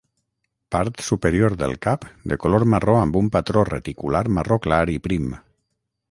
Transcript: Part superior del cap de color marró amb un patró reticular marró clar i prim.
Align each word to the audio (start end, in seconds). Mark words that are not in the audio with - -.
Part 0.75 1.01
superior 1.07 1.53
del 1.59 1.75
cap 1.87 2.07
de 2.31 2.37
color 2.45 2.65
marró 2.73 2.95
amb 3.01 3.19
un 3.21 3.27
patró 3.35 3.65
reticular 3.69 4.23
marró 4.39 4.57
clar 4.65 4.81
i 4.95 4.97
prim. 5.09 5.29